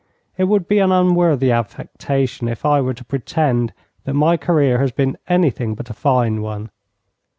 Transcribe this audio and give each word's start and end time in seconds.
It 0.35 0.45
would 0.45 0.67
be 0.67 0.79
an 0.79 0.91
unworthy 0.91 1.51
affectation 1.51 2.47
if 2.47 2.65
I 2.65 2.81
were 2.81 2.95
to 2.95 3.05
pretend 3.05 3.71
that 4.05 4.15
my 4.15 4.35
career 4.35 4.79
has 4.79 4.91
been 4.91 5.15
anything 5.27 5.75
but 5.75 5.91
a 5.91 5.93
fine 5.93 6.41
one. 6.41 6.71